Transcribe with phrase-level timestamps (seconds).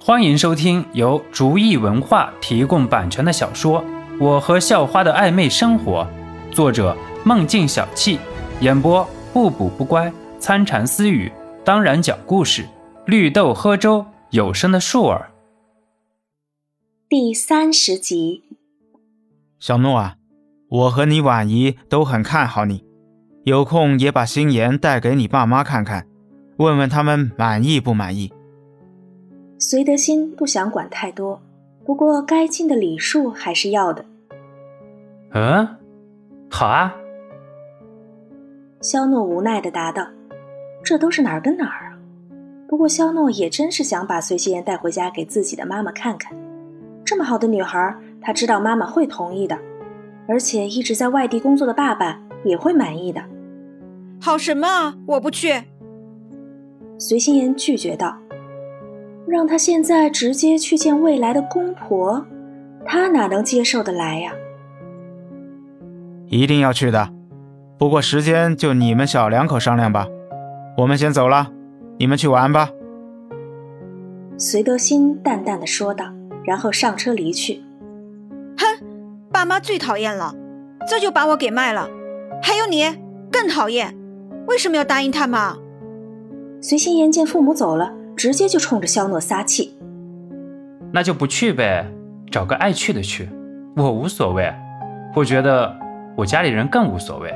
[0.00, 3.82] 欢迎收听由竹意文化提供版权的小说
[4.18, 6.06] 《我和校花的暧昧生活》，
[6.54, 8.16] 作者梦境小憩，
[8.60, 11.30] 演播不补不乖、参禅私语，
[11.64, 12.64] 当然讲故事，
[13.06, 15.30] 绿豆喝粥，有声的树儿。
[17.08, 18.44] 第三十集，
[19.58, 20.14] 小诺啊，
[20.68, 22.84] 我和你婉姨都很看好你，
[23.44, 26.06] 有空也把心妍带给你爸妈看看，
[26.58, 28.32] 问问他们满意不满意。
[29.70, 31.42] 隋德新不想管太多，
[31.84, 34.02] 不过该尽的礼数还是要的。
[35.34, 35.68] 嗯，
[36.48, 36.96] 好啊。
[38.80, 40.08] 肖诺无奈的答道
[40.82, 41.98] ：“这都是哪儿跟哪儿啊？”
[42.66, 46.34] 不过肖诺也真是想把隋心妍带回家给自己的妈妈看看。
[47.04, 49.58] 这么好的女孩，他知道妈妈会同意的，
[50.26, 53.22] 而且一直在外地工作的爸爸也会满意的。
[54.18, 54.96] 好什么啊！
[55.08, 55.64] 我不去。
[56.96, 58.16] 隋心妍拒绝道。
[59.28, 62.24] 让他现在直接去见未来的公婆，
[62.86, 64.32] 他哪能接受得来呀？
[66.28, 67.10] 一定要去的，
[67.78, 70.06] 不过时间就你们小两口商量吧。
[70.78, 71.52] 我们先走了，
[71.98, 72.70] 你们去玩吧。
[74.38, 76.06] 隋德新淡淡的说道，
[76.44, 77.60] 然后上车离去。
[78.56, 78.86] 哼，
[79.30, 80.34] 爸妈最讨厌了，
[80.88, 81.88] 这就把我给卖了。
[82.42, 82.84] 还有你，
[83.30, 83.94] 更讨厌，
[84.46, 85.40] 为什么要答应他们？
[86.60, 87.92] 隋心言见父母走了。
[88.18, 89.78] 直接就冲着肖诺撒气，
[90.92, 91.86] 那就不去呗，
[92.32, 93.28] 找个爱去的去，
[93.76, 94.52] 我无所谓，
[95.14, 95.72] 我觉得
[96.16, 97.32] 我家里人更无所谓。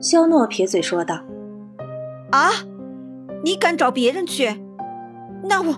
[0.00, 1.18] 肖诺撇嘴说道
[2.30, 2.48] ：“啊，
[3.42, 4.56] 你敢找别人去？
[5.42, 5.76] 那我，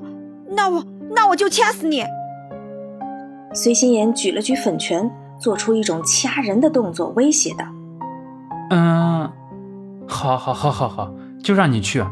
[0.50, 2.04] 那我，那我就掐死你！”
[3.54, 7.64] 随心言举了举粉拳，做出一种掐人的动作，威胁道
[8.68, 9.32] ：“嗯，
[10.06, 11.10] 好，好，好，好，好，
[11.42, 12.04] 就让你去。”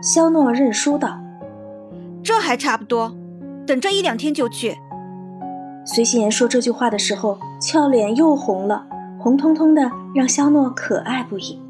[0.00, 1.18] 肖诺认输道
[2.22, 3.12] ：“这还差不多，
[3.66, 4.76] 等这一两天就去。”
[5.84, 8.86] 随心言说这句话的时候，俏脸又红了，
[9.18, 11.60] 红彤彤的，让肖诺可爱不已。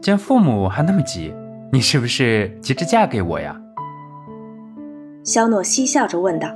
[0.00, 1.34] 见父母还那么急，
[1.72, 3.56] 你是不是急着嫁给我呀？
[5.24, 6.48] 肖诺嬉笑着问道。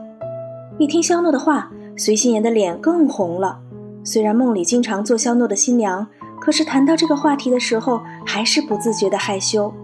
[0.78, 3.58] 一听肖诺的话，随心言的脸更红了。
[4.04, 6.06] 虽然梦里经常做肖诺的新娘，
[6.40, 9.74] 可是谈到这个话题的时候，还是不自觉的害羞。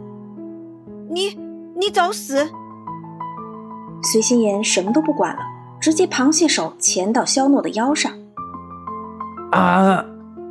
[1.15, 1.39] 你
[1.77, 2.45] 你找死！
[4.03, 5.43] 随心言什么都不管了，
[5.81, 8.11] 直接螃蟹手钳到肖诺的腰上。
[9.53, 10.05] 啊！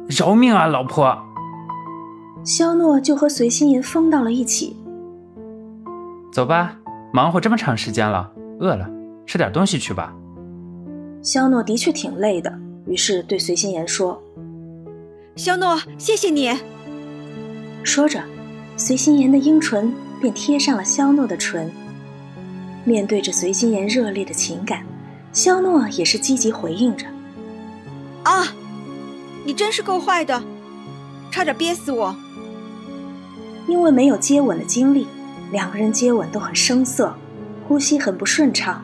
[0.07, 1.21] 饶命啊，老婆！
[2.45, 4.77] 肖诺就和随心言疯到了一起。
[6.31, 6.77] 走吧，
[7.11, 8.31] 忙活这么长时间了，
[8.61, 8.89] 饿了，
[9.25, 10.13] 吃点东西去吧。
[11.21, 14.23] 肖诺的确挺累的，于是对随心言说
[15.35, 16.57] ：“肖诺，谢谢你。”
[17.83, 18.21] 说着，
[18.77, 19.93] 随心言的樱唇。
[20.23, 21.69] 便贴上了肖诺的唇。
[22.85, 24.85] 面对着随心言热烈的情感，
[25.33, 27.05] 肖诺也是积极回应着。
[28.23, 28.47] 啊，
[29.43, 30.41] 你真是够坏的，
[31.29, 32.15] 差点憋死我。
[33.67, 35.07] 因为没有接吻的经历，
[35.51, 37.13] 两个人接吻都很生涩，
[37.67, 38.81] 呼吸很不顺畅。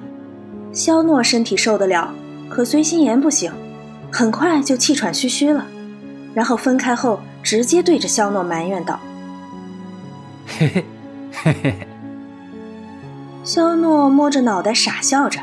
[0.74, 2.14] 肖诺身体受得了，
[2.50, 3.50] 可随心言不行，
[4.12, 5.66] 很快就气喘吁吁了。
[6.34, 9.00] 然后分开后，直接对着肖诺埋怨道
[10.46, 10.84] ：“嘿嘿。”
[11.42, 11.88] 嘿嘿嘿，
[13.46, 15.40] 肖诺摸着脑袋傻笑着，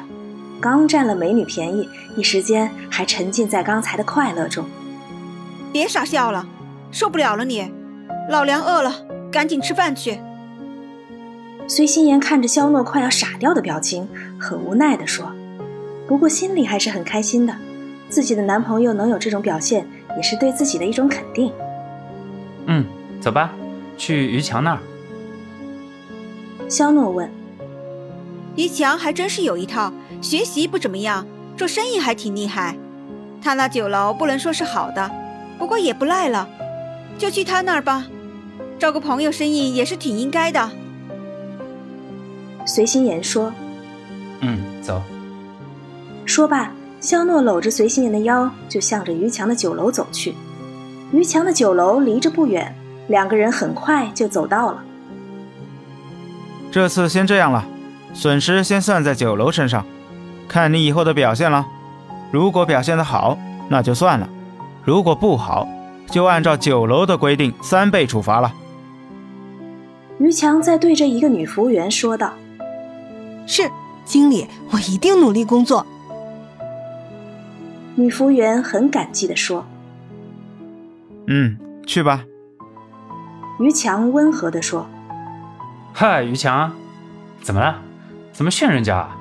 [0.61, 4.67] 刚占了美女便宜，一时间还沉浸在刚才的快乐中。
[5.73, 6.47] 别傻笑了，
[6.91, 7.73] 受不了了你，
[8.29, 8.93] 老梁饿了，
[9.33, 10.19] 赶紧吃饭去。
[11.67, 14.07] 随心言看着肖诺快要傻掉的表情，
[14.39, 15.33] 很无奈地说
[16.07, 17.55] ：“不过心里还是很开心的，
[18.11, 21.51] 自己的男朋友能有这种表现，也是对自己的一种肯定。”
[22.67, 22.85] 嗯，
[23.19, 23.53] 走吧，
[23.97, 24.79] 去于强那儿。
[26.69, 27.31] 肖诺问
[28.57, 31.25] ：“于强还真是有一套，学习不怎么样，
[31.57, 32.77] 做生意还挺厉害。
[33.41, 35.11] 他那酒楼不能说是好的，
[35.59, 36.49] 不过也不赖了，
[37.19, 38.07] 就去他那儿吧。
[38.79, 40.71] 找个朋友生意也是挺应该的。”
[42.67, 43.53] 随心言说
[44.43, 45.01] ：“嗯，走。”
[46.27, 50.35] 说罢，肖诺搂着随心言的腰，就向着于强的酒楼走去。
[51.13, 52.75] 于强的酒楼离着不远，
[53.07, 54.83] 两个人很快就走到了。
[56.77, 57.65] 这次先这样了，
[58.13, 59.87] 损失先算在酒楼身上，
[60.47, 61.67] 看你以后的表现了。
[62.31, 63.39] 如果表现的好，
[63.71, 64.29] 那就算了；
[64.85, 65.67] 如果不好，
[66.11, 68.53] 就按照酒楼的规定三倍处罚了。
[70.19, 72.35] 于强在对着一个女服务员说道
[73.49, 73.71] ：“是，
[74.05, 75.87] 经理，我一定努力工作。”
[77.97, 79.65] 女服务员很感激地说
[81.27, 81.57] ：“嗯，
[81.87, 82.23] 去吧。”
[83.61, 84.87] 于强温和地说。
[85.99, 86.71] 嗨，于强，
[87.41, 87.81] 怎么了？
[88.31, 89.17] 怎么训人家啊？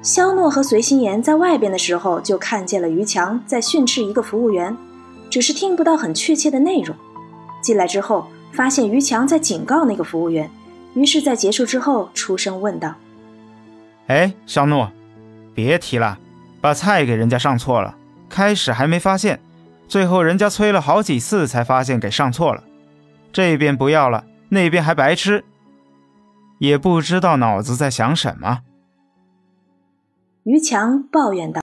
[0.00, 4.76] 肖诺和随心言在外边的时候就看见了于强在训斥一个服务员，
[5.28, 6.94] 只是听不到很确切的内容。
[7.60, 10.48] 进来之后，发现于强在警告那个服务员，
[10.94, 12.94] 于是，在结束之后出声问道
[14.06, 14.88] ：“哎，肖诺，
[15.52, 16.16] 别提了，
[16.60, 17.96] 把菜给人家上错了，
[18.28, 19.40] 开始还没发现，
[19.88, 22.62] 最后人家催了好几次才发现给上错了，
[23.32, 25.46] 这边不要了，那边还白痴，
[26.58, 28.60] 也不知道脑子在想什么。”
[30.44, 31.62] 于强抱怨道：“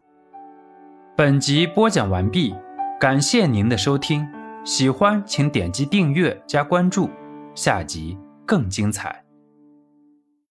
[1.16, 2.56] 本集播讲完毕，
[3.00, 4.28] 感谢您的收听，
[4.66, 7.12] 喜欢请点击订阅加关注，
[7.54, 9.24] 下集更精彩。”